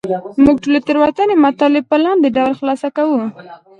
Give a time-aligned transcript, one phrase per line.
[0.43, 3.21] موږ ټول پورتني مطالب په لاندې ډول خلاصه کوو.